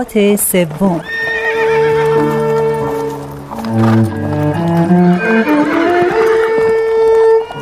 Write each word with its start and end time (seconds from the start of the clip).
میقات 0.00 0.36
سوم. 0.36 1.00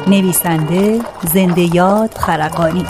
نویسنده 0.06 1.00
زنده 1.34 1.76
یاد 1.76 2.14
خرقانی. 2.14 2.86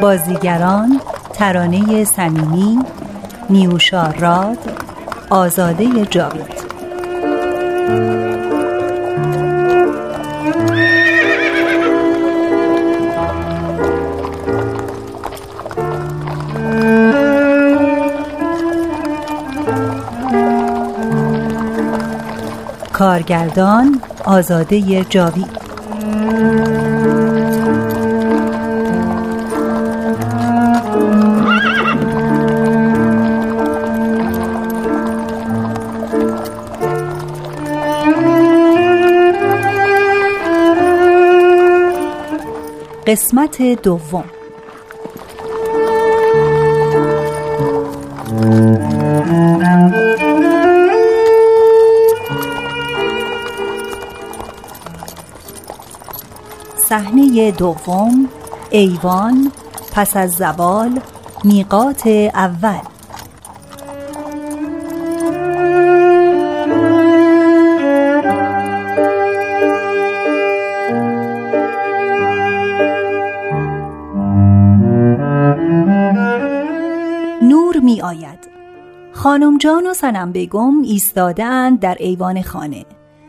بازیگران 0.00 1.00
ترانه 1.34 2.04
صمیمی 2.04 2.78
نیوشا 3.50 4.10
راد 4.10 4.58
آزاده 5.30 6.06
جاوید 6.06 6.64
کارگردان 22.92 24.00
آزاده 24.24 25.04
جاوید. 25.04 25.63
قسمت 43.14 43.62
دوم. 43.62 44.24
صحنه 56.88 57.50
دوم 57.50 58.28
ایوان 58.70 59.52
پس 59.92 60.16
از 60.16 60.30
زوال 60.30 61.00
میقات 61.44 62.06
اول. 62.06 62.93
می 77.84 78.02
آید 78.02 78.38
خانم 79.12 79.58
جان 79.58 79.86
و 79.86 79.94
سنم 79.94 80.32
بیگم 80.32 80.82
ایستاده 80.82 81.70
در 81.70 81.96
ایوان 82.00 82.42
خانه. 82.42 82.84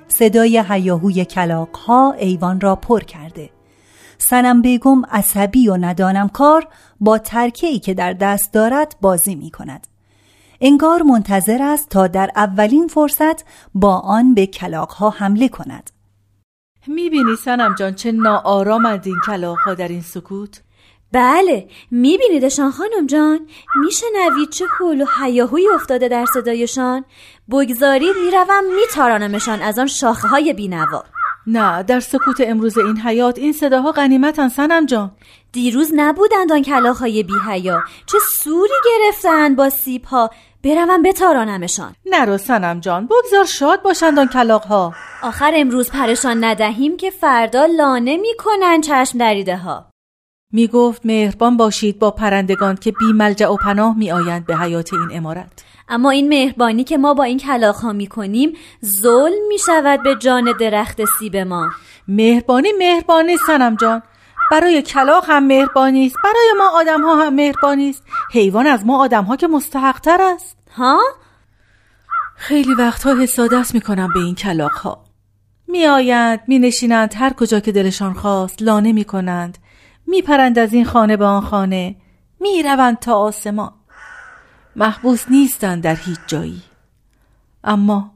صدای 0.08 0.64
هیاهوی 0.70 1.26
کلاق 1.26 1.76
ها 1.76 2.12
ایوان 2.12 2.62
را 2.62 2.76
پر 2.76 3.00
کرده. 3.00 3.50
سنم 4.18 4.62
بیگم 4.62 5.06
عصبی 5.06 5.68
و 5.68 5.78
ندانم 5.78 6.30
کار 6.30 6.68
با 7.00 7.18
ترکه 7.18 7.68
ای 7.68 7.80
که 7.80 7.94
در 7.94 8.14
دست 8.14 8.54
دارد 8.54 8.96
بازی 9.02 9.36
می 9.36 9.52
کند 9.52 9.88
انگار 10.62 11.02
منتظر 11.02 11.62
است 11.62 11.90
تا 11.90 12.08
در 12.08 12.32
اولین 12.36 12.88
فرصت 12.88 13.46
با 13.74 14.00
آن 14.00 14.34
به 14.34 14.48
کلاق 14.48 14.92
ها 14.92 15.10
حمله 15.10 15.50
کند. 15.50 15.92
می‌بینی 16.88 17.36
سنم 17.46 17.76
جان 17.80 17.94
چه 17.94 18.12
ناآرامند 18.12 19.02
این 19.06 19.20
کلاق 19.26 19.58
ها 19.66 19.74
در 19.74 19.88
این 19.88 20.02
سکوت؟ 20.02 20.65
بله 21.16 21.68
میبینیدشان 21.92 22.72
خانم 22.72 23.08
جان؟ 23.08 23.48
میشنوید 23.76 24.50
چه 24.50 24.66
حول 24.66 25.02
و 25.02 25.06
حیاهوی 25.20 25.70
افتاده 25.76 26.08
در 26.08 26.26
صدایشان؟ 26.34 27.06
بگذارید 27.52 28.16
می‌روم 28.26 28.64
میتارانمشان 28.76 29.62
از 29.62 29.80
آن 29.80 29.88
شاخه 29.88 30.28
های 30.28 30.54
بینوا. 30.54 31.04
نه 31.48 31.84
در 31.84 32.00
سکوت 32.00 32.36
امروز 32.40 32.78
این 32.78 32.98
حیات 32.98 33.38
این 33.38 33.54
صداها 33.54 33.92
غنیمتن 33.92 34.50
سنم 34.50 34.86
جان. 34.86 35.12
دیروز 35.52 35.92
نبودند 35.96 36.52
آن 36.52 36.62
کلاخهای 36.62 37.24
بی 37.24 37.34
حیا 37.50 37.84
چه 38.06 38.18
سوری 38.32 38.74
گرفتند 38.86 39.56
با 39.56 39.70
سیب 39.70 40.06
ها 40.06 40.30
بروم 40.64 41.04
بتارانمشان. 41.04 41.96
نرو 42.06 42.38
سنم 42.38 42.80
جان 42.80 43.08
بگذار 43.08 43.46
شاد 43.46 43.82
باشند 43.82 44.20
آن 44.20 44.28
کلاقها 44.28 44.94
آخر 45.24 45.52
امروز 45.56 45.92
پرشان 45.92 46.44
ندهیم 46.44 46.98
که 46.98 47.10
فردا 47.10 47.66
لانه 47.66 48.18
می‌کنند 48.18 48.84
چشم 48.84 49.18
دریده 49.18 49.58
ها 49.58 49.95
می 50.56 50.68
گفت 50.68 51.06
مهربان 51.06 51.58
باشید 51.58 52.00
با 52.00 52.12
پرندگان 52.12 52.76
که 52.76 52.92
بی 52.92 53.14
ملجع 53.14 53.48
و 53.48 53.56
پناه 53.56 53.98
می 53.98 54.12
آیند 54.12 54.46
به 54.46 54.58
حیات 54.58 54.94
این 54.94 55.08
امارت. 55.12 55.64
اما 55.90 56.10
این 56.10 56.28
مهربانی 56.28 56.84
که 56.84 56.98
ما 56.98 57.14
با 57.14 57.24
این 57.24 57.38
کلاق 57.38 57.76
ها 57.76 57.94
می 57.94 58.08
کنیم 58.08 58.54
ظلم 59.02 59.48
می 59.48 59.60
شود 59.60 60.04
به 60.04 60.16
جان 60.16 60.54
درخت 60.60 61.02
سیب 61.20 61.38
ما. 61.38 61.70
مهربانی 62.08 62.70
مهربانی 62.80 63.38
سنم 63.38 63.76
جان. 63.76 64.02
برای 64.52 64.82
کلاق 64.82 65.26
هم 65.28 65.48
مهربانی 65.48 66.06
است 66.06 66.16
برای 66.24 66.54
ما 66.58 66.70
آدم 66.80 67.02
ها 67.02 67.16
هم 67.26 67.34
مهربانی 67.34 67.90
است. 67.90 68.04
حیوان 68.32 68.68
از 68.68 68.86
ما 68.86 69.00
آدم 69.04 69.24
ها 69.24 69.36
که 69.36 69.48
مستحق 69.48 70.00
تر 70.00 70.22
است. 70.22 70.58
ها؟ 70.72 71.00
خیلی 72.36 72.74
وقتها 72.74 73.16
حسادت 73.16 73.74
می 73.74 73.82
کنم 73.82 74.10
به 74.14 74.20
این 74.20 74.36
کلاق 74.36 74.72
ها 74.72 75.06
می 75.68 75.86
آیند 75.86 76.40
می 76.48 76.60
نشینند 76.60 77.14
هر 77.18 77.34
کجا 77.34 77.60
که 77.60 77.72
دلشان 77.72 78.14
خواست 78.14 78.62
لانه 78.62 78.92
می 78.92 79.04
کنند 79.04 79.58
می 80.08 80.22
پرند 80.22 80.60
از 80.60 80.74
این 80.74 80.86
خانه 80.86 81.18
به 81.18 81.26
آن 81.26 81.42
خانه. 81.42 81.96
می 82.40 82.64
روند 82.64 83.00
تا 83.00 83.16
آسمان. 83.16 83.74
محبوس 84.76 85.26
نیستند 85.30 85.84
در 85.84 85.96
هیچ 85.96 86.20
جایی. 86.28 86.62
اما 87.64 88.12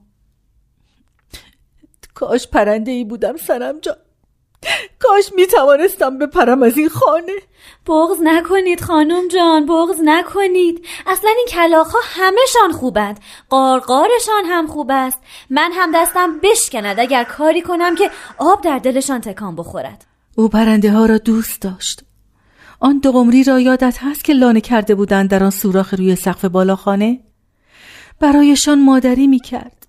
کاش 2.14 2.48
پرنده 2.48 2.92
ای 2.92 3.04
بودم 3.04 3.38
سنم 3.38 3.80
جان 3.80 3.96
کاش 5.00 5.32
می 5.36 5.48
توانستم 5.48 6.18
بپرم 6.18 6.64
از 6.64 6.78
این 6.78 6.90
خانه. 6.90 7.36
بغز 7.88 8.18
نکنید 8.24 8.82
خانم 8.82 9.28
جان 9.28 9.66
بغز 9.66 10.00
نکنید. 10.04 10.86
اصلا 11.08 11.30
این 11.38 11.48
کلاق 11.50 11.88
ها 11.88 12.00
همهشان 12.04 12.72
خوبند. 12.72 13.20
قارقارشان 13.50 14.46
هم 14.46 14.68
خوب 14.68 14.92
است. 14.92 15.20
من 15.50 15.72
هم 15.74 15.92
دستم 15.96 16.40
بشکند 16.40 17.00
اگر 17.00 17.24
کاری 17.24 17.62
کنم 17.62 17.96
که 17.96 18.12
آب 18.38 18.62
در 18.62 18.80
دلشان 18.80 19.22
تکان 19.22 19.56
بخورد. 19.56 20.09
او 20.40 20.50
پرنده 20.50 20.92
ها 20.92 21.06
را 21.06 21.18
دوست 21.18 21.62
داشت. 21.62 22.04
آن 22.80 23.00
دو 23.00 23.12
قمری 23.12 23.44
را 23.44 23.60
یادت 23.60 23.98
هست 24.02 24.24
که 24.24 24.34
لانه 24.34 24.62
کرده 24.62 24.96
بودند 24.96 25.30
در 25.30 25.44
آن 25.44 25.50
سوراخ 25.50 25.94
روی 25.94 26.16
سقف 26.16 26.46
بالاخانه؟ 26.46 27.20
برایشان 28.20 28.82
مادری 28.82 29.28
می 29.28 29.40
کرد 29.40 29.88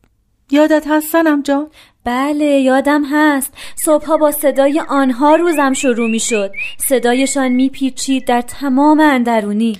یادت 0.50 0.84
هست 0.88 1.08
سنم 1.08 1.42
جان؟ 1.42 1.66
بله 2.04 2.44
یادم 2.44 3.02
هست. 3.10 3.52
صبحها 3.84 4.16
با 4.16 4.30
صدای 4.30 4.82
آنها 4.88 5.34
روزم 5.36 5.72
شروع 5.72 6.10
می 6.10 6.20
شد 6.20 6.52
صدایشان 6.88 7.48
می 7.48 7.68
پیچید 7.68 8.26
در 8.26 8.40
تمام 8.40 9.00
اندرونی. 9.00 9.78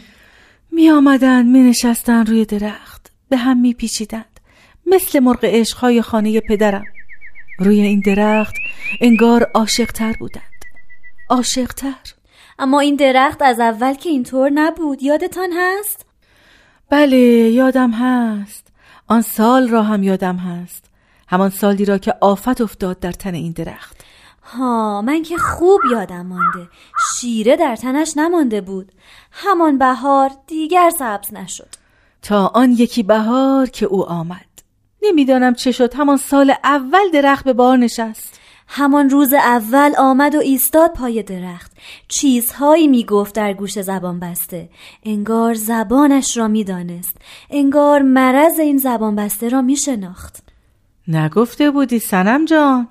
می 0.72 0.90
آمدند 0.90 1.46
می 1.46 1.62
نشستند 1.62 2.28
روی 2.28 2.44
درخت. 2.44 3.12
به 3.28 3.36
هم 3.36 3.60
می 3.60 3.74
پیچیدند 3.74 4.40
مثل 4.86 5.20
مرغ 5.20 5.44
عشقهای 5.44 6.02
خانه 6.02 6.40
پدرم. 6.40 6.84
روی 7.58 7.80
این 7.80 8.00
درخت 8.00 8.54
انگار 9.00 9.50
عاشقتر 9.54 10.12
بودند. 10.20 10.49
عاشقتر. 11.30 12.14
اما 12.58 12.80
این 12.80 12.96
درخت 12.96 13.42
از 13.42 13.60
اول 13.60 13.94
که 13.94 14.08
اینطور 14.08 14.50
نبود. 14.50 15.02
یادتان 15.02 15.50
هست؟ 15.56 16.06
بله 16.90 17.16
یادم 17.16 17.90
هست. 17.90 18.66
آن 19.08 19.22
سال 19.22 19.68
را 19.68 19.82
هم 19.82 20.02
یادم 20.02 20.36
هست. 20.36 20.84
همان 21.28 21.50
سالی 21.50 21.84
را 21.84 21.98
که 21.98 22.14
آفت 22.20 22.60
افتاد 22.60 23.00
در 23.00 23.12
تن 23.12 23.34
این 23.34 23.52
درخت. 23.52 23.96
ها 24.42 25.02
من 25.02 25.22
که 25.22 25.36
خوب 25.36 25.80
یادم 25.92 26.26
مانده. 26.26 26.68
شیره 27.14 27.56
در 27.56 27.76
تنش 27.76 28.16
نمانده 28.16 28.60
بود. 28.60 28.92
همان 29.32 29.78
بهار 29.78 30.30
دیگر 30.46 30.90
سبز 30.98 31.34
نشد. 31.34 31.68
تا 32.22 32.46
آن 32.46 32.72
یکی 32.72 33.02
بهار 33.02 33.66
که 33.66 33.86
او 33.86 34.04
آمد. 34.04 34.46
نمی‌دانم 35.02 35.54
چه 35.54 35.72
شد. 35.72 35.94
همان 35.94 36.16
سال 36.16 36.54
اول 36.64 37.10
درخت 37.12 37.44
به 37.44 37.52
بار 37.52 37.76
نشست. 37.76 38.39
همان 38.72 39.10
روز 39.10 39.34
اول 39.34 39.92
آمد 39.98 40.34
و 40.34 40.38
ایستاد 40.38 40.92
پای 40.92 41.22
درخت. 41.22 41.72
چیزهایی 42.08 42.88
می‌گفت 42.88 43.34
در 43.34 43.52
گوش 43.52 43.80
زبان 43.80 44.20
بسته. 44.20 44.68
انگار 45.04 45.54
زبانش 45.54 46.36
را 46.36 46.48
می‌دانست. 46.48 47.16
انگار 47.50 48.02
مرض 48.02 48.58
این 48.58 48.78
زبان 48.78 49.16
بسته 49.16 49.48
را 49.48 49.62
میشناخت. 49.62 50.42
نگفته 51.08 51.70
بودی 51.70 51.98
سنم 51.98 52.44
جان؟ 52.44 52.88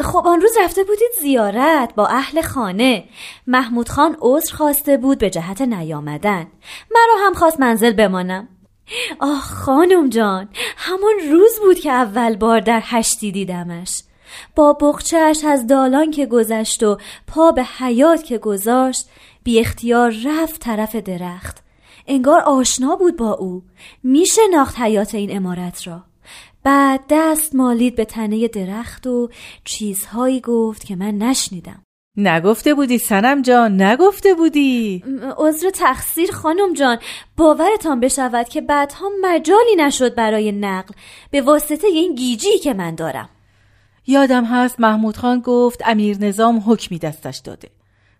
خب 0.00 0.22
آن 0.26 0.40
روز 0.40 0.52
رفته 0.60 0.84
بودید 0.84 1.10
زیارت 1.20 1.94
با 1.94 2.06
اهل 2.06 2.42
خانه. 2.42 3.04
محمود 3.46 3.88
خان 3.88 4.16
عذر 4.20 4.54
خواسته 4.54 4.96
بود 4.96 5.18
به 5.18 5.30
جهت 5.30 5.62
نیامدن. 5.62 6.46
مرا 6.90 7.26
هم 7.26 7.34
خواست 7.34 7.60
منزل 7.60 7.92
بمانم. 7.92 8.48
آه 9.20 9.40
خانم 9.40 10.08
جان 10.08 10.48
همان 10.76 11.14
روز 11.30 11.58
بود 11.64 11.78
که 11.78 11.90
اول 11.90 12.36
بار 12.36 12.60
در 12.60 12.80
هشتی 12.84 13.32
دیدمش. 13.32 14.02
با 14.56 14.72
بخچهش 14.72 15.44
از 15.44 15.66
دالان 15.66 16.10
که 16.10 16.26
گذشت 16.26 16.82
و 16.82 16.98
پا 17.26 17.52
به 17.52 17.64
حیات 17.64 18.24
که 18.24 18.38
گذاشت 18.38 19.08
بی 19.44 19.60
اختیار 19.60 20.14
رفت 20.24 20.60
طرف 20.60 20.96
درخت. 20.96 21.62
انگار 22.06 22.40
آشنا 22.40 22.96
بود 22.96 23.16
با 23.16 23.32
او. 23.32 23.62
میشه 24.02 24.42
ناخت 24.52 24.78
حیات 24.78 25.14
این 25.14 25.36
امارت 25.36 25.86
را. 25.86 26.04
بعد 26.64 27.00
دست 27.10 27.54
مالید 27.54 27.96
به 27.96 28.04
تنه 28.04 28.48
درخت 28.48 29.06
و 29.06 29.28
چیزهایی 29.64 30.40
گفت 30.40 30.84
که 30.84 30.96
من 30.96 31.18
نشنیدم. 31.18 31.82
نگفته 32.16 32.74
بودی 32.74 32.98
سنم 32.98 33.42
جان 33.42 33.82
نگفته 33.82 34.34
بودی؟ 34.34 35.04
عذر 35.36 35.70
تقصیر 35.70 36.32
خانم 36.32 36.72
جان 36.72 36.98
باورتان 37.36 38.00
بشود 38.00 38.48
که 38.48 38.60
بعدها 38.60 39.10
مجالی 39.22 39.76
نشد 39.76 40.14
برای 40.14 40.52
نقل 40.52 40.94
به 41.30 41.40
واسطه 41.42 41.86
این 41.86 42.14
گیجی 42.14 42.58
که 42.58 42.74
من 42.74 42.94
دارم. 42.94 43.28
یادم 44.06 44.44
هست 44.44 44.80
محمود 44.80 45.16
خان 45.16 45.40
گفت 45.40 45.82
امیر 45.84 46.18
نظام 46.18 46.62
حکمی 46.66 46.98
دستش 46.98 47.38
داده. 47.38 47.70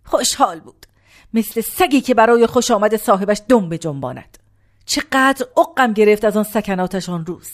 خوشحال 0.05 0.61
بود. 0.61 0.87
مثل 1.35 1.61
سگی 1.61 2.01
که 2.01 2.15
برای 2.15 2.47
خوش 2.47 2.71
آمد 2.71 2.97
صاحبش 2.97 3.43
دم 3.49 3.69
به 3.69 3.79
جنباند. 3.79 4.39
چقدر 4.85 5.47
اقم 5.57 5.93
گرفت 5.93 6.25
از 6.25 6.37
آن 6.37 6.45
سکناتش 6.45 7.09
آن 7.09 7.27
روز. 7.27 7.51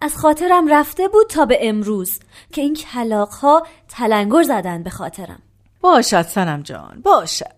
از 0.00 0.16
خاطرم 0.16 0.68
رفته 0.68 1.08
بود 1.08 1.26
تا 1.26 1.44
به 1.44 1.58
امروز 1.68 2.18
که 2.52 2.60
این 2.62 2.74
کلاق 2.74 3.28
ها 3.28 3.66
تلنگر 3.88 4.42
زدن 4.42 4.82
به 4.82 4.90
خاطرم. 4.90 5.42
باشد 5.80 6.22
سنم 6.22 6.62
جان 6.62 7.00
باشد. 7.04 7.56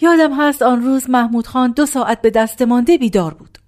یادم 0.00 0.40
هست 0.40 0.62
آن 0.62 0.82
روز 0.82 1.10
محمود 1.10 1.46
خان 1.46 1.72
دو 1.72 1.86
ساعت 1.86 2.22
به 2.22 2.30
دست 2.30 2.62
مانده 2.62 2.98
بیدار 2.98 3.34
بود. 3.34 3.58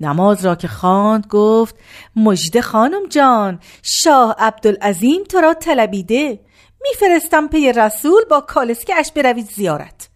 نماز 0.00 0.44
را 0.44 0.54
که 0.54 0.68
خواند 0.68 1.26
گفت 1.26 1.74
مجد 2.16 2.60
خانم 2.60 3.08
جان 3.08 3.58
شاه 3.82 4.34
عبدالعظیم 4.38 5.24
تو 5.24 5.40
را 5.40 5.54
طلبیده. 5.54 6.40
میفرستم 6.82 7.48
پی 7.48 7.72
رسول 7.72 8.22
با 8.30 8.40
کالسکه 8.40 8.94
اش 8.94 9.12
بروید 9.12 9.50
زیارت. 9.50 10.08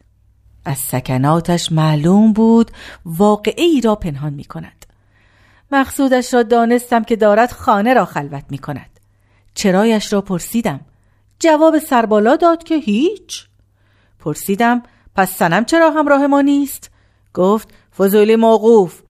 از 0.64 0.78
سکناتش 0.78 1.72
معلوم 1.72 2.32
بود 2.32 2.70
واقعه 3.04 3.64
ای 3.64 3.80
را 3.80 3.94
پنهان 3.94 4.32
می 4.32 4.44
کند 4.44 4.86
مقصودش 5.72 6.34
را 6.34 6.42
دانستم 6.42 7.04
که 7.04 7.16
دارد 7.16 7.52
خانه 7.52 7.94
را 7.94 8.04
خلوت 8.04 8.44
می 8.50 8.58
کند 8.58 9.00
چرایش 9.54 10.12
را 10.12 10.20
پرسیدم. 10.20 10.80
جواب 11.38 11.78
سربالا 11.78 12.36
داد 12.36 12.62
که 12.62 12.74
هیچ. 12.76 13.46
پرسیدم 14.18 14.82
پس 15.14 15.36
سنم 15.36 15.64
چرا 15.64 15.90
همراه 15.90 16.26
ما 16.26 16.40
نیست؟ 16.40 16.90
گفت 17.34 17.68
فضولی 17.96 18.36
موقوف. 18.36 19.03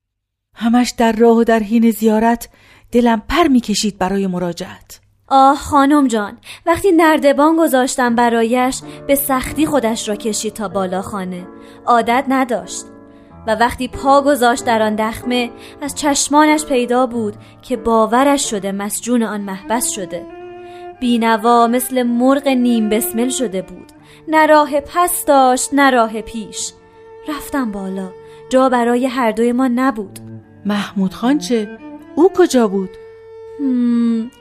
همش 0.54 0.94
در 0.98 1.12
راه 1.12 1.36
و 1.36 1.44
در 1.44 1.58
حین 1.58 1.90
زیارت 1.90 2.48
دلم 2.92 3.22
پر 3.28 3.48
می‌کشید 3.48 3.98
برای 3.98 4.26
مراجعت. 4.26 5.00
آه 5.28 5.56
خانم 5.56 6.08
جان 6.08 6.38
وقتی 6.66 6.92
نردبان 6.92 7.56
گذاشتم 7.56 8.14
برایش 8.14 8.80
به 9.06 9.14
سختی 9.14 9.66
خودش 9.66 10.08
را 10.08 10.16
کشید 10.16 10.52
تا 10.52 10.68
بالا 10.68 11.02
خانه. 11.02 11.46
عادت 11.86 12.24
نداشت. 12.28 12.84
و 13.46 13.54
وقتی 13.54 13.88
پا 13.88 14.22
گذاشت 14.22 14.64
در 14.64 14.82
آن 14.82 14.94
دخمه 14.94 15.50
از 15.82 15.94
چشمانش 15.94 16.64
پیدا 16.64 17.06
بود 17.06 17.34
که 17.62 17.76
باورش 17.76 18.50
شده 18.50 18.72
مسجون 18.72 19.22
آن 19.22 19.40
محبس 19.40 19.90
شده. 19.90 20.26
بینوا 21.00 21.66
مثل 21.66 22.02
مرغ 22.02 22.48
نیم 22.48 22.88
بسمل 22.88 23.28
شده 23.28 23.62
بود. 23.62 23.92
نه 24.28 24.46
راه 24.46 24.80
پس 24.80 25.24
داشت 25.24 25.70
نه 25.72 25.90
راه 25.90 26.20
پیش. 26.20 26.72
رفتم 27.28 27.72
بالا. 27.72 28.10
جا 28.48 28.68
برای 28.68 29.06
هر 29.06 29.30
دوی 29.30 29.52
ما 29.52 29.68
نبود. 29.68 30.33
محمود 30.66 31.14
خان 31.14 31.38
چه؟ 31.38 31.78
او 32.14 32.30
کجا 32.36 32.68
بود؟ 32.68 32.90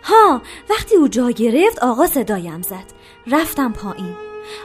ها 0.04 0.42
وقتی 0.70 0.96
او 0.96 1.08
جا 1.08 1.30
گرفت 1.30 1.80
آقا 1.80 2.08
صدایم 2.08 2.62
زد. 2.62 2.94
رفتم 3.28 3.74
پایین. 3.74 4.16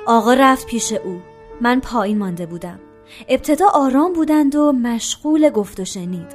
آقا 0.06 0.34
رفت 0.34 0.66
پیش 0.66 0.92
او. 0.92 1.20
من 1.60 1.80
پایین 1.80 2.18
مانده 2.18 2.46
بودم. 2.46 2.80
ابتدا 3.28 3.68
آرام 3.68 4.12
بودند 4.12 4.56
و 4.56 4.72
مشغول 4.72 5.50
گفت 5.50 5.80
و 5.80 5.84
شنید. 5.84 6.26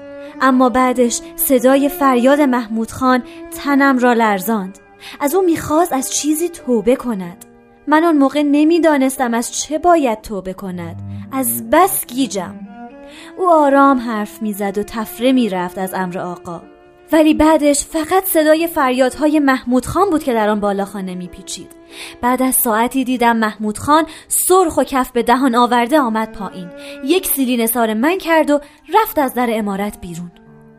اما 0.42 0.70
بعدش 0.70 1.22
صدای 1.36 1.90
فریاد 1.90 2.42
محمود 2.42 2.92
خان 2.92 3.24
تنم 3.64 3.98
را 3.98 4.14
لرزاند. 4.14 4.80
از 5.20 5.36
او 5.36 5.42
می‌خواست 5.42 5.94
از 5.94 6.14
چیزی 6.14 6.50
توبه 6.50 6.96
کند. 6.96 7.46
من 7.88 8.04
آن 8.04 8.18
موقع 8.18 8.42
نمی‌دانستم 8.42 9.34
از 9.34 9.52
چه 9.52 9.78
باید 9.78 10.22
توبه 10.22 10.54
کند. 10.54 10.96
از 11.32 11.70
بس 11.70 12.06
گیجم. 12.06 12.56
او 13.38 13.50
آرام 13.50 14.00
حرف 14.00 14.42
می‌زد 14.42 14.78
و 14.78 14.84
تفره 14.84 15.32
می‌رفت 15.32 15.78
از 15.78 15.94
امر 15.94 16.18
آقا. 16.18 16.62
ولی 17.12 17.34
بعدش 17.34 17.86
فقط 17.86 18.26
صدای 18.26 18.68
فریادهای 18.68 19.40
محمود 19.40 19.86
خان 19.86 20.10
بود 20.10 20.24
که 20.24 20.34
در 20.34 20.50
آن 20.50 20.60
بالاخانه 20.60 21.16
میپیچید. 21.16 21.72
بعد 22.22 22.42
از 22.42 22.56
ساعتی 22.56 23.04
دیدم 23.04 23.38
محمود 23.38 23.78
خان 23.78 24.06
سرخ 24.28 24.78
و 24.78 24.84
کف 24.84 25.12
به 25.12 25.24
دهان 25.24 25.56
آورده 25.56 26.00
آمد 26.00 26.32
پایین. 26.32 26.70
یک 27.06 27.28
سیلی 27.28 27.58
نثار 27.58 27.94
من 27.94 28.18
کرد 28.18 28.52
و 28.52 28.60
رفت 28.94 29.20
از 29.20 29.34
در 29.34 29.48
امارت 29.52 30.02
بیرون. 30.02 30.32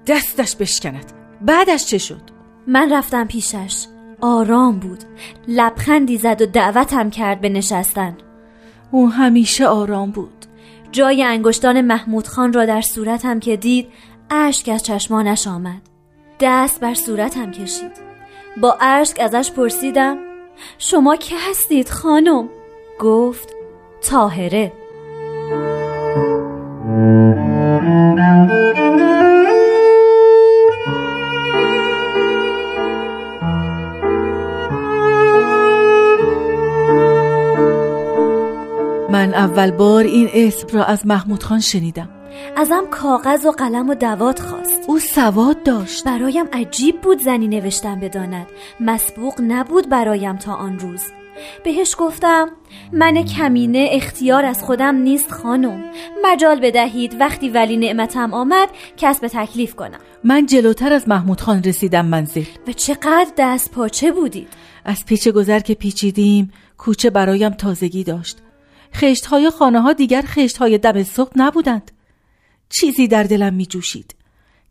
دستش 0.06 0.56
بشکند. 0.56 1.12
بعدش 1.40 1.86
چه 1.86 1.98
شد؟ 1.98 2.22
من 2.66 2.92
رفتم 2.92 3.26
پیشش. 3.26 3.86
آرام 4.20 4.78
بود. 4.78 5.04
لبخندی 5.48 6.18
زد 6.18 6.42
و 6.42 6.46
دعوتم 6.46 7.10
کرد 7.10 7.40
به 7.40 7.48
نشستن. 7.48 8.16
او 8.90 9.10
همیشه 9.10 9.66
آرام 9.66 10.10
بود. 10.10 10.43
جای 10.94 11.22
انگشتان 11.22 11.80
محمود 11.80 12.26
خان 12.26 12.52
را 12.52 12.64
در 12.64 12.80
صورتم 12.80 13.40
که 13.40 13.56
دید 13.56 13.88
اشک 14.30 14.68
از 14.68 14.82
چشمانش 14.82 15.46
آمد. 15.46 15.82
دست 16.40 16.80
بر 16.80 16.94
صورتم 16.94 17.50
کشید. 17.50 17.92
با 18.60 18.76
اشک 18.80 19.20
ازش 19.20 19.50
پرسیدم 19.50 20.18
شما 20.78 21.16
که 21.16 21.34
هستید 21.50 21.88
خانم؟ 21.88 22.48
گفت 23.00 23.48
تاهره 24.10 24.72
من 39.14 39.34
اول 39.34 39.70
بار 39.70 40.04
این 40.04 40.30
اسم 40.34 40.66
را 40.72 40.84
از 40.84 41.06
محمود 41.06 41.42
خان 41.42 41.60
شنیدم. 41.60 42.08
ازم 42.56 42.84
کاغذ 42.90 43.46
و 43.46 43.50
قلم 43.50 43.90
و 43.90 43.94
دوات 43.94 44.40
خواست. 44.40 44.80
او 44.86 44.98
سواد 44.98 45.62
داشت. 45.62 46.04
برایم 46.04 46.46
عجیب 46.52 47.00
بود 47.00 47.20
زنی 47.20 47.48
نوشتن 47.48 48.00
بداند. 48.00 48.46
مسبوق 48.80 49.34
نبود 49.40 49.88
برایم 49.88 50.36
تا 50.36 50.54
آن 50.54 50.78
روز. 50.78 51.02
بهش 51.64 51.96
گفتم 51.98 52.48
من 52.92 53.24
کمینه 53.24 53.88
اختیار 53.92 54.44
از 54.44 54.62
خودم 54.62 54.94
نیست 54.94 55.32
خانم. 55.32 55.84
مجال 56.24 56.60
بدهید 56.60 57.20
وقتی 57.20 57.48
ولی 57.48 57.76
نعمتم 57.76 58.34
آمد 58.34 58.68
کسب 58.96 59.26
تکلیف 59.26 59.74
کنم. 59.74 59.98
من 60.24 60.46
جلوتر 60.46 60.92
از 60.92 61.08
محمود 61.08 61.40
خان 61.40 61.62
رسیدم 61.62 62.06
منزل. 62.06 62.44
و 62.68 62.72
چقدر 62.72 63.30
دست 63.38 63.70
پاچه 63.70 64.12
بودید. 64.12 64.48
از 64.84 65.04
پیچ 65.06 65.28
گذر 65.28 65.60
که 65.60 65.74
پیچیدیم 65.74 66.52
کوچه 66.78 67.10
برایم 67.10 67.50
تازگی 67.50 68.04
داشت. 68.04 68.43
خشت 68.94 69.26
های 69.26 69.50
خانه 69.50 69.80
ها 69.80 69.92
دیگر 69.92 70.22
خشت 70.26 70.56
های 70.56 70.78
دم 70.78 71.02
صبح 71.02 71.32
نبودند. 71.36 71.90
چیزی 72.68 73.08
در 73.08 73.22
دلم 73.22 73.54
می 73.54 73.66
جوشید 73.66 74.14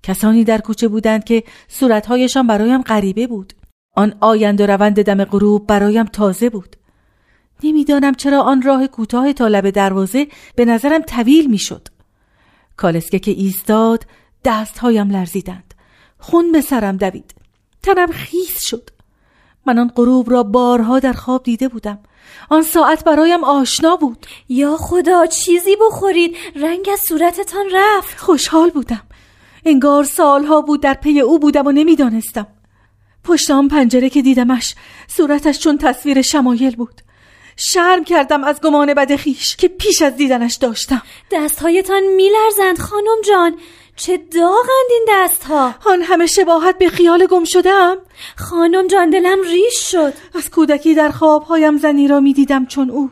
کسانی 0.04 0.44
در 0.44 0.58
کوچه 0.58 0.88
بودند 0.88 1.24
که 1.24 1.44
صورتهایشان 1.68 2.48
برایم 2.48 2.82
غریبه 2.82 3.28
بود. 3.28 3.54
آن 3.96 4.18
آیند 4.20 4.62
و 4.62 4.66
روند 4.66 5.02
دم 5.02 5.24
غروب 5.24 5.68
برایم 5.68 6.06
تازه 6.06 6.50
بود. 6.50 6.76
نمی‌دانم 7.64 8.14
چرا 8.14 8.42
آن 8.42 8.62
راه 8.62 8.88
کوتاه 8.88 9.34
تا 9.34 9.48
لب 9.48 9.70
دروازه 9.70 10.28
به 10.56 10.66
نظرم 10.66 11.02
طویل 11.02 11.50
می‌شد. 11.50 11.88
کالسکه 12.78 13.20
که 13.20 13.32
ایستاد 13.32 14.06
دستهایم 14.46 15.10
لرزیدند. 15.10 15.74
خون 16.18 16.52
به 16.52 16.62
سرم 16.62 16.98
دوید. 16.98 17.34
تنم 17.84 18.12
خیس 18.12 18.62
شد. 18.62 18.90
من 19.66 19.80
آن 19.80 19.92
غروب 19.96 20.32
را 20.32 20.44
بارها 20.44 21.00
در 21.00 21.14
خواب 21.14 21.44
دیده 21.44 21.68
بودم. 21.68 22.00
آن 22.50 22.64
ساعت 22.64 23.04
برایم 23.04 23.44
آشنا 23.44 23.96
بود. 23.96 24.26
یا 24.50 24.78
خدا 24.78 25.26
چیزی 25.26 25.76
بخورید. 25.76 26.36
رنگ 26.56 26.90
از 26.94 27.00
صورتتان 27.00 27.66
رفت. 27.74 28.20
خوشحال 28.20 28.70
بودم. 28.70 29.04
انگار 29.66 30.04
سالها 30.04 30.62
بود 30.62 30.82
در 30.82 30.94
پی 30.94 31.20
او 31.20 31.40
بودم 31.40 31.68
و 31.68 31.72
نمی‌دانستم. 31.72 32.48
پشت 33.24 33.52
آن 33.52 33.68
پنجره 33.68 34.10
که 34.10 34.22
دیدمش 34.22 34.76
صورتش 35.08 35.60
چون 35.60 35.78
تصویر 35.78 36.22
شمایل 36.22 36.76
بود. 36.76 37.02
شرم 37.58 38.04
کردم 38.04 38.44
از 38.44 38.62
گمان 38.62 38.94
بد 38.94 39.16
خیش 39.16 39.56
که 39.56 39.68
پیش 39.68 40.02
از 40.02 40.16
دیدنش 40.16 40.56
داشتم. 40.56 41.02
دستهایتان 41.32 42.04
میلرزند 42.16 42.80
خانم 42.80 43.22
جان. 43.28 43.56
چه 43.96 44.18
داغند 44.18 44.90
این 44.90 45.06
دست 45.10 45.44
ها 45.44 45.76
آن 45.86 46.02
همه 46.02 46.26
شباهت 46.26 46.78
به 46.78 46.90
خیال 46.90 47.26
گم 47.26 47.44
شدم. 47.44 47.98
خانم 48.36 48.88
جان 48.88 49.10
دلم 49.10 49.42
ریش 49.42 49.92
شد. 49.92 50.14
از 50.36 50.50
کودکی 50.50 50.96
در 50.96 51.10
خوابهایم 51.10 51.78
زنی 51.78 52.08
را 52.08 52.20
می‌دیدم 52.20 52.66
چون 52.66 52.90
او. 52.90 53.12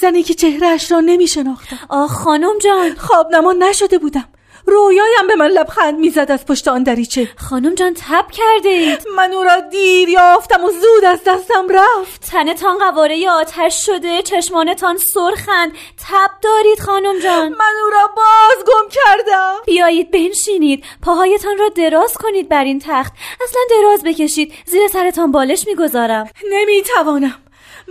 زنی 0.00 0.22
که 0.22 0.34
چهرهش 0.34 0.92
را 0.92 1.00
نمی 1.00 1.26
شناختم 1.26 1.78
آه 1.88 2.08
خانم 2.08 2.58
جان. 2.64 2.94
خواب 2.94 3.34
نمان 3.34 3.62
نشده 3.62 3.98
بودم. 3.98 4.28
رویایم 4.70 5.26
به 5.28 5.36
من 5.36 5.46
لبخند 5.46 5.98
می‌زد 5.98 6.30
از 6.30 6.46
پشت 6.46 6.68
آن 6.68 6.82
دریچه. 6.82 7.28
خانم 7.50 7.74
جان 7.74 7.94
تب 7.94 8.30
کرده 8.30 8.68
اید 8.68 9.08
من 9.16 9.32
او 9.32 9.42
را 9.42 9.60
دیر 9.60 10.08
یافتم 10.08 10.64
و 10.64 10.70
زود 10.70 11.04
از 11.04 11.20
دستم 11.26 11.66
رفت. 11.70 12.30
تنتان 12.30 12.78
قواره 12.78 13.30
آتش 13.30 13.86
شده 13.86 14.22
چشمانتان 14.22 14.96
سرخند. 14.96 15.72
تب 16.08 16.30
دارید 16.42 16.80
خانم 16.80 17.18
جان. 17.18 17.48
من 17.48 17.74
او 17.84 17.90
را 17.90 18.06
باز 18.16 18.64
گم 18.66 18.88
کردم. 18.90 19.54
بیایید 19.66 20.10
بنشینید. 20.10 20.84
پاهایتان 21.02 21.58
را 21.58 21.68
دراز 21.68 22.12
کنید 22.14 22.48
بر 22.48 22.64
این 22.64 22.78
تخت. 22.78 23.12
اصلا 23.44 23.60
دراز 23.70 24.04
بکشید. 24.04 24.52
زیر 24.66 24.88
سرتان 24.88 25.32
بالش 25.32 25.66
می‌گذارم. 25.66 26.28
نمی‌توانم. 26.50 27.34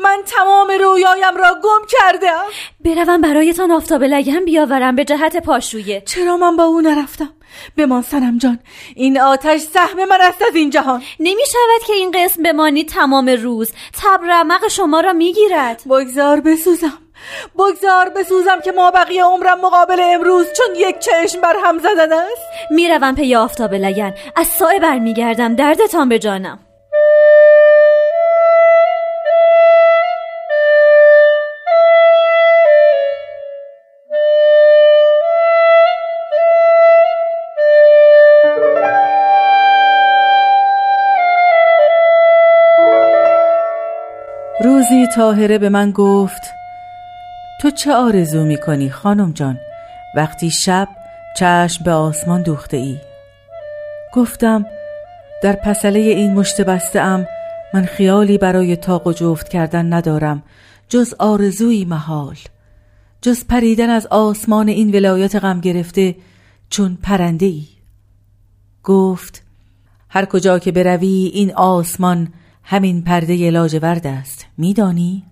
من 0.03 0.21
تمام 0.25 0.71
رویایم 0.71 1.37
را 1.37 1.53
گم 1.63 1.85
کردم. 1.89 2.43
بروم 2.85 3.21
برایتان 3.21 3.71
آفتاب 3.71 4.03
لگن 4.03 4.45
بیاورم 4.45 4.95
به 4.95 5.05
جهت 5.05 5.37
پاشویه. 5.37 6.01
چرا 6.01 6.37
من 6.37 6.57
با 6.57 6.63
او 6.63 6.81
نرفتم؟ 6.81 7.29
بمان 7.77 8.01
سنم 8.01 8.37
جان. 8.37 8.59
این 8.95 9.19
آتش 9.19 9.61
سهم 9.61 10.05
من 10.05 10.21
است 10.21 10.41
از 10.41 10.55
این 10.55 10.69
جهان. 10.69 11.01
نمی 11.19 11.43
شود 11.51 11.87
که 11.87 11.93
این 11.93 12.11
قسم 12.11 12.43
بمانید 12.43 12.89
تمام 12.89 13.29
روز. 13.29 13.71
تب 14.03 14.19
رمق 14.23 14.67
شما 14.67 14.99
را 14.99 15.13
می‌گیرد 15.13 15.81
بگذار 15.85 16.41
بسوزم. 16.41 16.97
بگذار 17.55 18.09
بسوزم 18.09 18.59
که 18.65 18.71
ما 18.71 18.91
بقیه 18.91 19.23
عمرم 19.23 19.61
مقابل 19.61 19.99
امروز 19.99 20.45
چون 20.57 20.75
یک 20.75 20.99
چشم 20.99 21.41
بر 21.41 21.55
هم 21.63 21.79
زدن 21.79 22.13
است. 22.13 22.71
می‌روم 22.71 23.15
پی 23.15 23.35
آفتاب 23.35 23.73
لگن. 23.73 24.13
از 24.35 24.47
سایه 24.47 24.79
برمیگردم. 24.79 25.55
دردتان 25.55 26.09
به 26.09 26.19
جانم 26.19 26.59
روزی 44.63 45.07
تاهره 45.15 45.57
به 45.57 45.69
من 45.69 45.91
گفت 45.91 46.41
تو 47.61 47.71
چه 47.71 47.93
آرزو 47.93 48.45
می 48.45 48.57
کنی 48.57 48.89
خانم 48.89 49.31
جان؟ 49.31 49.59
وقتی 50.15 50.49
شب 50.49 50.87
چشم 51.37 51.83
به 51.83 51.91
آسمان 51.91 52.41
دوخته 52.41 52.77
ای. 52.77 52.97
گفتم 54.13 54.65
در 55.43 55.53
پسله 55.53 55.99
این 55.99 56.33
مشت 56.33 56.61
بسته 56.61 57.01
ام 57.01 57.27
من 57.73 57.85
خیالی 57.85 58.37
برای 58.37 58.75
تاق 58.75 59.07
و 59.07 59.13
جفت 59.13 59.49
کردن 59.49 59.93
ندارم 59.93 60.43
جز 60.89 61.13
آرزوی 61.19 61.85
محال. 61.85 62.37
جز 63.21 63.45
پریدن 63.45 63.89
از 63.89 64.07
آسمان 64.07 64.67
این 64.67 64.95
ولایت 64.95 65.35
غم 65.35 65.61
گرفته 65.61 66.15
چون 66.69 66.97
پرنده 67.03 67.45
ای 67.45 67.65
گفت 68.83 69.43
هر 70.09 70.25
کجا 70.25 70.59
که 70.59 70.71
بروی 70.71 71.31
این 71.33 71.53
آسمان 71.53 72.27
همین 72.69 73.01
پرده 73.01 73.51
لاجورد 73.51 74.07
است 74.07 74.45
میدانی؟ 74.57 75.23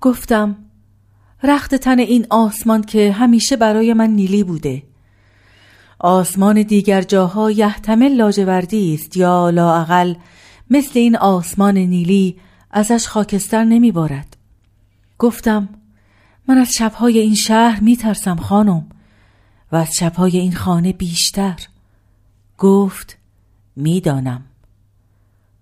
گفتم 0.00 0.56
رخت 1.42 1.74
تن 1.74 1.98
این 1.98 2.26
آسمان 2.30 2.82
که 2.82 3.12
همیشه 3.12 3.56
برای 3.56 3.92
من 3.94 4.10
نیلی 4.10 4.44
بوده 4.44 4.82
آسمان 5.98 6.62
دیگر 6.62 7.02
جاها 7.02 7.50
یحتمل 7.50 8.12
لاجوردی 8.12 8.94
است 8.94 9.16
یا 9.16 9.50
لااقل 9.50 10.14
مثل 10.70 10.98
این 10.98 11.16
آسمان 11.16 11.78
نیلی 11.78 12.36
ازش 12.70 13.08
خاکستر 13.08 13.64
نمی 13.64 13.92
بارد. 13.92 14.36
گفتم 15.18 15.68
من 16.48 16.58
از 16.58 16.70
شبهای 16.78 17.18
این 17.18 17.34
شهر 17.34 17.80
می 17.80 17.96
ترسم 17.96 18.36
خانم 18.36 18.86
و 19.72 19.76
از 19.76 19.94
شبهای 19.94 20.38
این 20.38 20.54
خانه 20.54 20.92
بیشتر 20.92 21.56
گفت 22.58 23.16
می‌دانم 23.76 24.44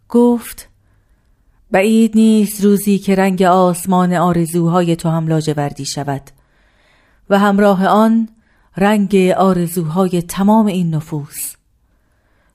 گفت 0.09 0.68
بعید 1.71 2.13
نیست 2.15 2.65
روزی 2.65 2.99
که 2.99 3.15
رنگ 3.15 3.43
آسمان 3.43 4.13
آرزوهای 4.15 4.97
تو 4.97 5.09
هم 5.09 5.27
لاجوردی 5.27 5.85
شود. 5.85 6.23
و 7.31 7.39
همراه 7.39 7.87
آن 7.87 8.29
رنگ 8.77 9.17
آرزوهای 9.37 10.23
تمام 10.23 10.67
این 10.67 10.95
نفوس. 10.95 11.55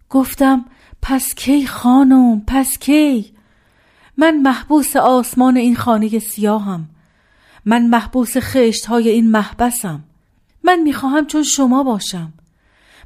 گفتم 0.10 0.66
پس 1.02 1.36
کی 1.36 1.68
خانم 1.68 2.42
پس 2.48 2.78
کی؟ 2.78 3.34
من 4.18 4.42
محبوس 4.42 4.96
آسمان 4.96 5.58
این 5.58 5.76
خانه 5.76 6.20
سیاهم. 6.20 6.90
من 7.66 7.88
محبوس 7.88 8.38
خشت 8.38 8.86
های 8.86 9.10
این 9.10 9.32
محبسم. 9.32 10.04
من 10.64 10.80
می‌خواهم 10.80 11.26
چون 11.26 11.44
شما 11.44 11.84
باشم. 11.84 12.34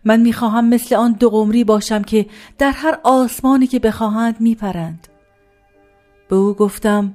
من 0.06 0.20
می‌خواهم 0.20 0.66
مثل 0.66 0.96
آن 0.96 1.12
دو 1.12 1.30
قمری 1.30 1.64
باشم 1.64 2.04
که 2.04 2.26
در 2.58 2.72
هر 2.72 3.00
آسمانی 3.04 3.68
که 3.68 3.80
بخواهند 3.80 4.42
میپرند. 4.42 5.08
به 6.30 6.36
او 6.36 6.54
گفتم 6.54 7.14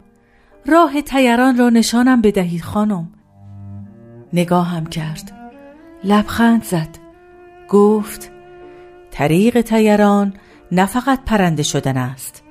راه 0.66 1.02
تیران 1.02 1.58
را 1.58 1.70
نشانم 1.70 2.20
بدهید 2.20 2.62
خانم. 2.62 3.08
نگاهم 4.32 4.86
کرد. 4.86 5.32
لبخند 6.04 6.64
زد. 6.64 6.88
گفت 7.68 8.30
طریق 9.10 9.60
تیران 9.60 10.34
نه 10.72 10.86
فقط 10.86 11.24
پرنده 11.24 11.62
شدن 11.62 11.96
است. 11.96 12.42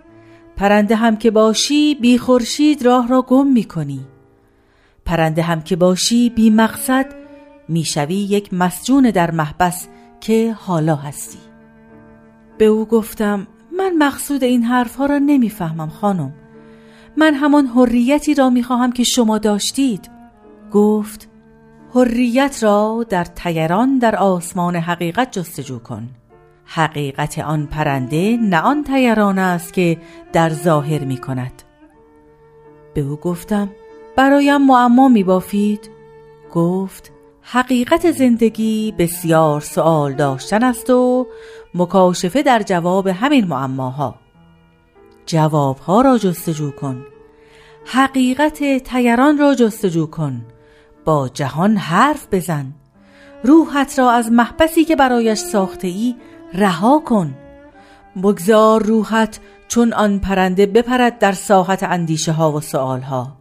پرنده 0.55 0.95
هم 0.95 1.17
که 1.17 1.31
باشی 1.31 1.95
بی 1.95 2.17
خورشید 2.17 2.85
راه 2.85 3.07
را 3.07 3.21
گم 3.21 3.47
می 3.47 3.63
کنی 3.63 4.05
پرنده 5.05 5.41
هم 5.41 5.61
که 5.61 5.75
باشی 5.75 6.29
بی 6.29 6.49
مقصد 6.49 7.05
می‌شوی 7.67 8.15
یک 8.15 8.53
مسجون 8.53 9.03
در 9.03 9.31
محبس 9.31 9.87
که 10.19 10.55
حالا 10.59 10.95
هستی. 10.95 11.39
به 12.57 12.65
او 12.65 12.85
گفتم 12.85 13.47
من 13.77 13.97
مقصود 13.97 14.43
این 14.43 14.63
حرفها 14.63 15.05
را 15.05 15.17
نمی‌فهمم 15.17 15.89
خانم. 15.89 16.33
من 17.17 17.33
همان 17.33 17.65
حریتی 17.65 18.33
را 18.33 18.49
می‌خواهم 18.49 18.91
که 18.91 19.03
شما 19.03 19.37
داشتید. 19.37 20.09
گفت 20.71 21.29
حریت 21.95 22.63
را 22.63 23.05
در 23.09 23.23
تیران 23.23 23.97
در 23.97 24.15
آسمان 24.15 24.75
حقیقت 24.75 25.31
جستجو 25.31 25.79
کن. 25.79 26.09
حقیقت 26.65 27.39
آن 27.39 27.65
پرنده 27.65 28.37
نه 28.37 28.59
آن 28.59 28.83
تیران 28.83 29.39
است 29.39 29.73
که 29.73 29.97
در 30.33 30.49
ظاهر 30.49 31.03
می 31.03 31.17
کند 31.17 31.63
به 32.93 33.01
او 33.01 33.15
گفتم 33.15 33.69
برایم 34.15 34.65
معما 34.65 35.07
می 35.07 35.23
بافید 35.23 35.89
گفت 36.53 37.11
حقیقت 37.41 38.11
زندگی 38.11 38.93
بسیار 38.97 39.61
سوال 39.61 40.13
داشتن 40.13 40.63
است 40.63 40.89
و 40.89 41.27
مکاشفه 41.73 42.41
در 42.41 42.61
جواب 42.61 43.07
همین 43.07 43.47
معماها. 43.47 44.15
جوابها 45.25 46.01
را 46.01 46.17
جستجو 46.17 46.71
کن. 46.71 47.05
حقیقت 47.85 48.83
تیران 48.83 49.37
را 49.37 49.55
جستجو 49.55 50.05
کن. 50.05 50.41
با 51.05 51.29
جهان 51.29 51.77
حرف 51.77 52.27
بزن. 52.31 52.73
روحت 53.43 53.99
را 53.99 54.11
از 54.11 54.31
محبسی 54.31 54.85
که 54.85 54.95
برایش 54.95 55.39
ساخته 55.39 55.87
ای 55.87 56.15
رها 56.53 56.99
کن. 56.99 57.33
بگذار 58.23 58.83
روحت 58.83 59.39
چون 59.67 59.93
آن 59.93 60.19
پرنده 60.19 60.65
بپرد 60.65 61.19
در 61.19 61.31
ساحت 61.31 61.83
اندیشه 61.83 62.31
ها 62.31 62.51
و 62.51 62.61
سؤال 62.61 63.01
ها 63.01 63.37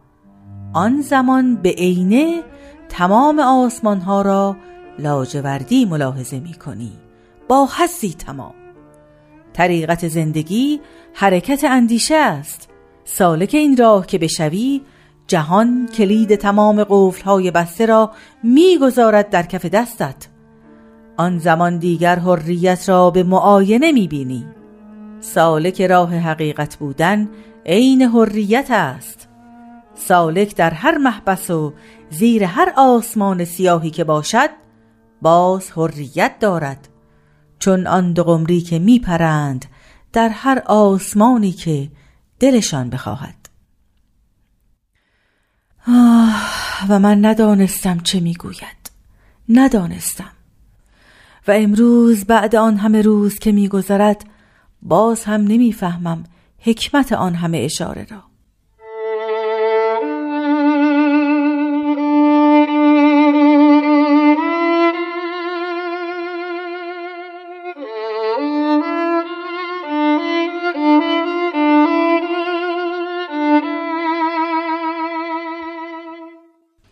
آن 0.73 1.01
زمان 1.01 1.55
به 1.55 1.69
عینه 1.69 2.43
تمام 2.89 3.39
آسمان 3.39 3.99
ها 3.99 4.21
را 4.21 4.57
لاجوردی 4.99 5.85
ملاحظه 5.85 6.39
می 6.39 6.53
کنی 6.53 6.91
با 7.47 7.69
حسی 7.77 8.09
تمام. 8.09 8.60
طریقت 9.53 10.07
زندگی 10.07 10.81
حرکت 11.13 11.63
اندیشه 11.63 12.15
است. 12.15 12.69
سالک 13.05 13.49
این 13.53 13.77
راه 13.77 14.05
که 14.05 14.17
بشوی 14.17 14.81
جهان 15.27 15.89
کلید 15.97 16.35
تمام 16.35 16.83
قفلهای 16.83 17.51
بسته 17.51 17.85
را 17.85 18.11
می‌گذارد 18.43 19.29
در 19.29 19.43
کف 19.43 19.65
دستت. 19.65 20.27
آن 21.17 21.37
زمان 21.37 21.77
دیگر 21.77 22.19
حریت 22.19 22.89
را 22.89 23.09
به 23.09 23.23
معاینه 23.23 23.91
می‌بینی. 23.91 24.45
سالک 25.19 25.81
راه 25.81 26.15
حقیقت 26.15 26.75
بودن 26.75 27.29
عین 27.65 28.01
حریت 28.01 28.67
است. 28.69 29.27
سالک 29.95 30.55
در 30.55 30.69
هر 30.69 30.97
محبس 30.97 31.49
و 31.49 31.73
زیر 32.09 32.43
هر 32.43 32.73
آسمان 32.77 33.45
سیاهی 33.45 33.89
که 33.89 34.03
باشد 34.03 34.49
باز 35.21 35.71
حریت 35.71 36.39
دارد. 36.39 36.87
چون 37.61 37.87
آن 37.87 38.13
دو 38.13 38.23
قمری 38.23 38.61
که 38.61 38.79
میپرند 38.79 39.65
در 40.13 40.29
هر 40.29 40.63
آسمانی 40.65 41.51
که 41.51 41.89
دلشان 42.39 42.89
بخواهد. 42.89 43.49
آه 45.87 46.85
و 46.89 46.99
من 46.99 47.25
ندانستم 47.25 47.99
چه 47.99 48.19
می‌گوید. 48.19 48.91
ندانستم. 49.49 50.31
و 51.47 51.51
امروز 51.51 52.25
بعد 52.25 52.55
آن 52.55 52.77
همه 52.77 53.01
روز 53.01 53.39
که 53.39 53.51
میگذرد 53.51 54.25
باز 54.81 55.23
هم 55.23 55.41
نمی‌فهمم 55.41 56.23
حکمت 56.59 57.13
آن 57.13 57.35
همه 57.35 57.57
اشاره 57.57 58.07
را. 58.09 58.30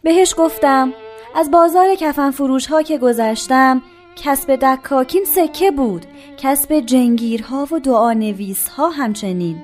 بهش 0.04 0.34
گفتم 0.38 0.94
از 1.36 1.52
بازار 1.52 1.96
کفن 1.96 2.32
فروش 2.32 2.68
ها 2.68 2.82
که 2.82 2.98
گذشتم 2.98 3.82
کسب 4.16 4.56
دکاکین 4.56 5.26
سکه 5.26 5.72
بود 5.72 6.06
کسب 6.38 6.80
جنگیرها 6.80 7.68
و 7.72 7.80
دعانویس 7.80 8.70
ها 8.70 8.90
همچنین. 8.90 9.62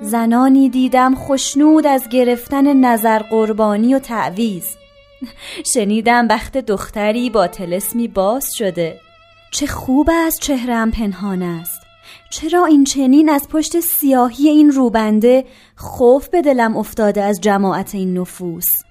زنانی 0.00 0.68
دیدم 0.68 1.14
خشنود 1.14 1.86
از 1.86 2.08
گرفتن 2.08 2.76
نظر 2.76 3.18
قربانی 3.18 3.94
و 3.94 3.98
تعویز 3.98 4.76
شنیدم 5.74 6.28
بخت 6.28 6.56
دختری 6.56 7.30
با 7.30 7.46
تلسمی 7.46 8.08
باز 8.08 8.54
شده. 8.54 9.00
چه 9.50 9.66
خوب 9.66 10.10
از 10.26 10.38
چهرم 10.40 10.90
پنهان 10.90 11.42
است. 11.42 11.80
چرا 12.30 12.64
این 12.64 12.84
چنین 12.84 13.28
از 13.28 13.48
پشت 13.48 13.80
سیاهی 13.80 14.48
این 14.48 14.70
روبنده 14.70 15.44
خوف 15.76 16.28
به 16.28 16.42
دلم 16.42 16.76
افتاده 16.76 17.22
از 17.22 17.40
جماعت 17.40 17.94
این 17.94 18.18
نفوس؟ 18.18 18.87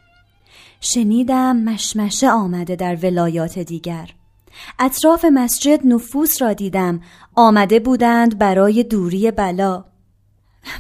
شنیدم 0.82 1.58
مشمشه 1.58 2.30
آمده 2.30 2.76
در 2.76 2.96
ولایات 2.96 3.60
دیگر. 3.60 4.10
اطراف 4.80 5.26
مسجد 5.26 5.88
نفوس 5.88 6.42
را 6.42 6.54
دیدم. 6.54 7.02
آمده 7.36 7.80
بودند 7.80 8.38
برای 8.38 8.84
دوری 8.84 9.32
بلا. 9.32 9.86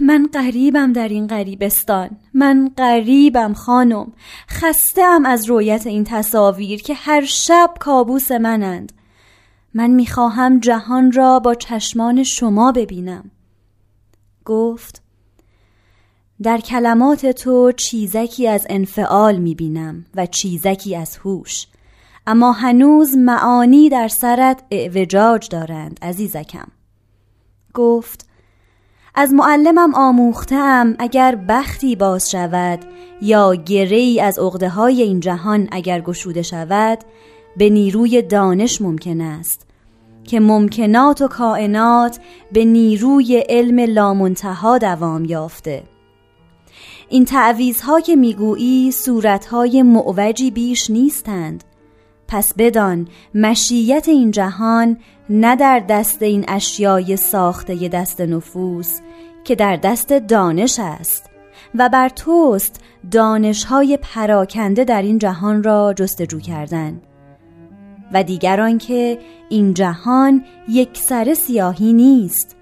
من 0.01 0.29
قریبم 0.33 0.93
در 0.93 1.07
این 1.07 1.27
غریبستان. 1.27 2.09
من 2.33 2.71
قریبم 2.77 3.53
خانم. 3.53 4.11
خستم 4.49 5.23
از 5.25 5.49
رویت 5.49 5.87
این 5.87 6.03
تصاویر 6.03 6.81
که 6.81 6.93
هر 6.93 7.25
شب 7.25 7.73
کابوس 7.79 8.31
منند. 8.31 8.91
من 9.73 9.91
می‌خواهم 9.91 10.59
جهان 10.59 11.11
را 11.11 11.39
با 11.39 11.55
چشمان 11.55 12.23
شما 12.23 12.71
ببینم. 12.71 13.31
گفت 14.45 15.01
در 16.43 16.57
کلمات 16.57 17.25
تو 17.25 17.71
چیزکی 17.71 18.47
از 18.47 18.67
انفعال 18.69 19.37
می‌بینم 19.37 20.05
و 20.15 20.25
چیزکی 20.25 20.95
از 20.95 21.17
هوش. 21.17 21.67
اما 22.27 22.51
هنوز 22.51 23.17
معانی 23.17 23.89
در 23.89 24.07
سرت 24.07 24.63
اعوجاج 24.71 25.49
دارند 25.49 25.99
عزیزکم. 26.01 26.67
گفت 27.73 28.27
از 29.15 29.33
معلمم 29.33 29.95
آموختم 29.95 30.95
اگر 30.99 31.35
بختی 31.35 31.95
باز 31.95 32.31
شود 32.31 32.79
یا 33.21 33.55
گری 33.55 34.21
از 34.21 34.39
عقده 34.39 34.69
های 34.69 35.01
این 35.01 35.19
جهان 35.19 35.67
اگر 35.71 36.01
گشوده 36.01 36.41
شود 36.41 36.99
به 37.57 37.69
نیروی 37.69 38.21
دانش 38.21 38.81
ممکن 38.81 39.21
است 39.21 39.67
که 40.23 40.39
ممکنات 40.39 41.21
و 41.21 41.27
کائنات 41.27 42.19
به 42.51 42.65
نیروی 42.65 43.43
علم 43.49 43.79
لامنتها 43.79 44.77
دوام 44.77 45.25
یافته. 45.25 45.96
این 47.09 47.25
تعویزها 47.25 47.99
که 47.99 48.15
می‌گویی 48.15 48.91
صورتهای 48.91 49.83
معوجی 49.83 50.51
بیش 50.51 50.89
نیستند. 50.89 51.63
پس 52.27 52.53
بدان 52.57 53.07
مشیت 53.35 54.09
این 54.09 54.31
جهان 54.31 54.97
نه 55.29 55.55
در 55.55 55.79
دست 55.79 56.21
این 56.21 56.45
اشیای 56.47 57.17
ساخته 57.17 57.87
دست 57.87 58.21
نفوس 58.21 58.99
که 59.43 59.55
در 59.55 59.75
دست 59.75 60.13
دانش 60.13 60.79
است 60.79 61.29
و 61.75 61.89
بر 61.89 62.09
توست 62.09 62.81
دانشهای 63.11 63.99
پراکنده 64.01 64.83
در 64.83 65.01
این 65.01 65.17
جهان 65.17 65.63
را 65.63 65.93
جستجو 65.93 66.39
کردن. 66.39 67.01
و 68.13 68.23
دیگران 68.23 68.77
که 68.77 69.19
این 69.49 69.73
جهان 69.73 70.43
یک 70.69 70.97
سر 70.97 71.33
سیاهی 71.33 71.93
نیست 71.93 72.55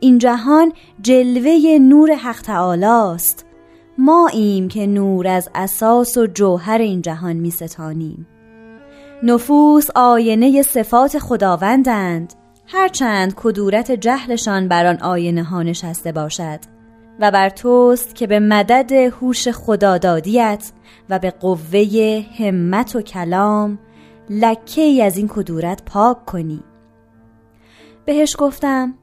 این 0.00 0.18
جهان 0.18 0.72
جلوه 1.00 1.78
نور 1.80 2.14
حق 2.14 2.40
تعالی 2.40 2.84
است. 2.84 3.47
ما 4.00 4.28
ایم 4.32 4.68
که 4.68 4.86
نور 4.86 5.28
از 5.28 5.50
اساس 5.54 6.16
و 6.16 6.26
جوهر 6.26 6.78
این 6.78 7.02
جهان 7.02 7.36
می 7.36 7.50
ستانیم. 7.50 8.26
نفوس 9.22 9.86
آینه 9.94 10.62
صفات 10.62 11.18
خداوندند. 11.18 12.34
هرچند 12.66 13.34
کدورت 13.36 13.92
جهلشان 13.92 14.68
بر 14.68 14.86
آن 14.86 14.96
آینه 15.02 15.42
ها 15.42 15.62
نشسته 15.62 16.12
باشد 16.12 16.58
و 17.20 17.30
بر 17.30 17.48
توست 17.48 18.14
که 18.14 18.26
به 18.26 18.40
مدد 18.40 18.92
هوش 18.92 19.48
خدادادیت 19.48 20.72
و 21.10 21.18
به 21.18 21.30
قوه 21.30 22.24
همت 22.38 22.96
و 22.96 23.02
کلام 23.02 23.78
لکه 24.30 24.80
ای 24.80 25.02
از 25.02 25.16
این 25.16 25.28
کدورت 25.28 25.82
پاک 25.84 26.24
کنی. 26.24 26.60
بهش 28.04 28.36
گفتم 28.38 28.94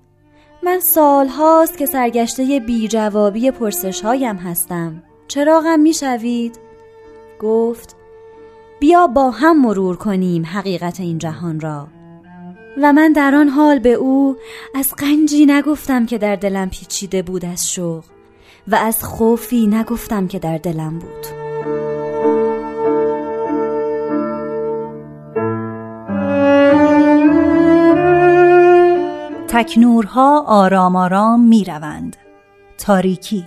من 0.65 0.79
سال 0.79 1.27
هاست 1.27 1.77
که 1.77 1.85
سرگشته 1.85 2.59
بی 2.59 2.87
جوابی 2.87 3.51
پرسش 3.51 4.01
هایم 4.01 4.35
هستم. 4.35 5.03
چراغم 5.27 5.79
می‌شوید؟ 5.79 6.59
گفت 7.39 7.95
بیا 8.79 9.07
با 9.07 9.31
هم 9.31 9.61
مرور 9.61 9.95
کنیم 9.95 10.45
حقیقت 10.45 10.99
این 10.99 11.17
جهان 11.17 11.59
را. 11.59 11.87
و 12.81 12.93
من 12.93 13.13
در 13.13 13.35
آن 13.35 13.49
حال 13.49 13.79
به 13.79 13.93
او 13.93 14.35
از 14.75 14.93
قنجی 14.97 15.45
نگفتم 15.45 16.05
که 16.05 16.17
در 16.17 16.35
دلم 16.35 16.69
پیچیده 16.69 17.21
بود 17.21 17.45
از 17.45 17.67
شوق 17.67 18.03
و 18.67 18.75
از 18.75 19.03
خوفی 19.03 19.67
نگفتم 19.67 20.27
که 20.27 20.39
در 20.39 20.57
دلم 20.57 20.99
بود. 20.99 21.44
تکنورها 29.57 30.43
آرام 30.47 30.95
آرام 30.95 31.47
می 31.47 31.63
روند. 31.63 32.17
تاریکی 32.77 33.45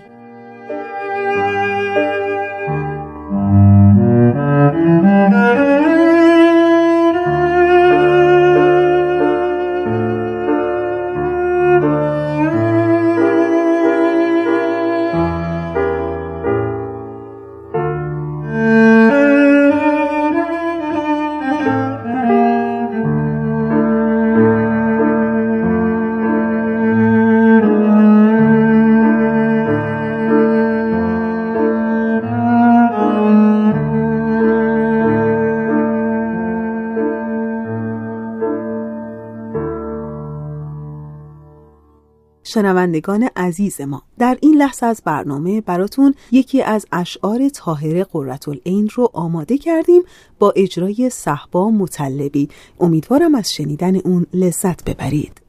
شنوندگان 42.48 43.30
عزیز 43.36 43.80
ما 43.80 44.02
در 44.18 44.38
این 44.40 44.54
لحظه 44.54 44.86
از 44.86 45.02
برنامه 45.04 45.60
براتون 45.60 46.14
یکی 46.32 46.62
از 46.62 46.86
اشعار 46.92 47.48
طاهره 47.48 48.04
قرتالعین 48.04 48.88
رو 48.94 49.10
آماده 49.12 49.58
کردیم 49.58 50.02
با 50.38 50.52
اجرای 50.56 51.10
صحبا 51.10 51.70
مطلبی. 51.70 52.48
امیدوارم 52.80 53.34
از 53.34 53.52
شنیدن 53.52 53.96
اون 53.96 54.26
لذت 54.34 54.84
ببرید. 54.84 55.40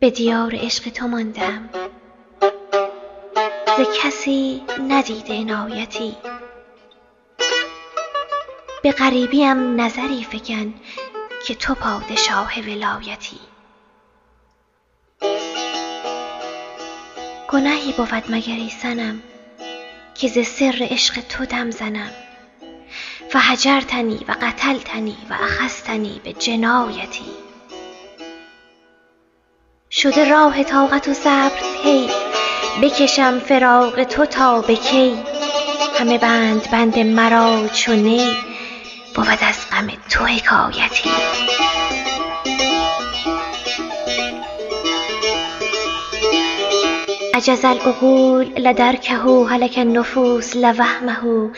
به 0.00 0.10
دیار 0.10 0.52
عشق 0.54 0.88
تو 0.90 1.06
ماندم. 1.06 1.85
ز 3.76 3.80
کسی 4.02 4.62
ندیده 4.88 5.34
عنایتی 5.34 6.16
به 8.82 8.92
غریبیم 8.92 9.80
نظری 9.80 10.24
فکن 10.24 10.74
که 11.46 11.54
تو 11.54 11.74
پادشاه 11.74 12.60
ولایتی. 12.60 13.38
گناهی 17.48 17.92
بود 17.92 18.24
مگر 18.28 18.54
ای 18.54 18.70
سنم 18.82 19.22
که 20.14 20.28
ز 20.28 20.46
سر 20.46 20.88
عشق 20.90 21.20
تو 21.20 21.44
دم 21.44 21.70
زنم 21.70 22.10
و 23.34 23.38
هجرتنی 23.40 24.24
و 24.28 24.36
قتلتنی 24.42 25.16
و 25.30 25.34
اخستنی 25.34 26.20
به 26.24 26.32
جنایتی. 26.32 27.30
شده 29.90 30.30
راه 30.30 30.62
طاقت 30.64 31.08
و 31.08 31.14
صبر 31.14 31.60
هی 31.84 32.10
بکشم 32.82 33.38
فراق 33.38 34.04
تو 34.04 34.26
تا 34.26 34.60
به 34.60 34.74
کی؟ 34.76 35.18
همه 35.98 36.18
بند 36.18 36.70
بند 36.70 36.98
مرا 36.98 37.68
چو 37.68 37.92
نی 37.92 38.36
بود 39.14 39.38
از 39.40 39.70
غم 39.70 39.88
تو 40.10 40.24
حکایتی. 40.24 41.10
عجز 47.34 47.64
العقول 47.64 48.44
لدرکه 48.44 49.14
هلک 49.14 49.74
النفوس 49.78 50.56
لوهمه 50.56 51.50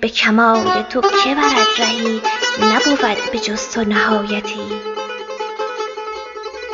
به 0.00 0.08
کمال 0.08 0.82
تو 0.82 1.00
که 1.00 1.34
برد 1.34 1.68
رهی؟ 1.78 2.20
نبود 2.62 3.30
به 3.32 3.38
جز 3.38 3.70
تو 3.70 3.84
نهایتی. 3.84 4.80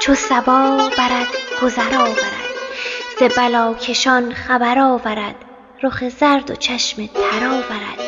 چو 0.01 0.15
صبا 0.15 0.91
برد 0.99 1.29
گذر 1.63 1.97
آورد 1.97 2.40
ز 3.21 3.23
بلاکشان 3.23 4.35
خبر 4.35 4.79
آورد 4.79 5.35
رخ 5.83 6.09
زرد 6.09 6.51
و 6.51 6.55
چشم 6.55 7.07
تر 7.07 7.47
آورد. 7.47 8.01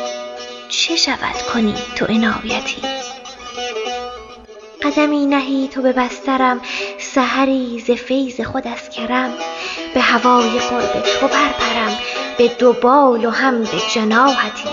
چه 0.69 0.97
شود 0.97 1.43
کنی 1.55 1.75
تو 1.97 2.07
عنایتی؟ 2.07 2.83
قدمی 4.83 5.27
نهی 5.27 5.69
تو 5.69 5.83
به 5.83 5.93
بسترم 5.93 6.61
سحری 6.99 7.81
ز 7.87 7.91
فیض 7.91 8.41
خود 8.41 8.69
از 8.69 8.91
کرم. 8.91 9.31
به 9.95 10.01
هوای 10.01 10.59
قرب 10.59 11.03
تو 11.21 11.29
برپرم 11.29 11.99
به 12.39 12.49
دو 12.49 12.73
بال 12.73 13.25
و 13.25 13.31
هم 13.31 13.61
به 13.61 13.79
جناحتی. 13.95 14.71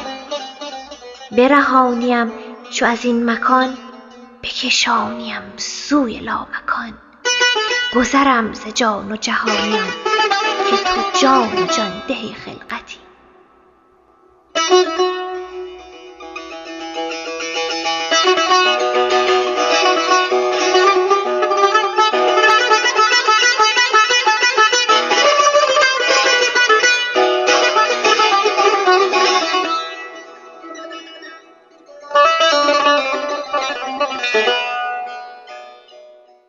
برهانیم 1.32 2.32
چو 2.72 2.86
از 2.86 3.06
این 3.06 3.30
مکان 3.30 3.78
بکشانیم 4.44 5.42
سوی 5.58 6.20
لامکان. 6.20 6.94
گذرم 7.96 8.54
ز 8.54 8.68
جان 8.76 9.12
و 9.12 9.16
جهانم 9.16 10.09
که 10.70 10.78
تو 10.78 11.20
جان 11.22 11.68
جان 11.78 12.04
ده 12.08 12.34
خلقتی. 12.34 13.00